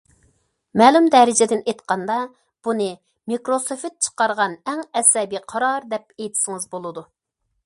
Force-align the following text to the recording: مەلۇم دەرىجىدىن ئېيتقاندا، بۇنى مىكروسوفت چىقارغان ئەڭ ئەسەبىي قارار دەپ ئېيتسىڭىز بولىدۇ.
مەلۇم 0.81 1.09
دەرىجىدىن 1.15 1.61
ئېيتقاندا، 1.67 2.15
بۇنى 2.69 2.89
مىكروسوفت 3.33 3.97
چىقارغان 4.09 4.59
ئەڭ 4.73 4.83
ئەسەبىي 4.87 5.45
قارار 5.55 5.91
دەپ 5.95 6.11
ئېيتسىڭىز 6.19 6.69
بولىدۇ. 6.75 7.11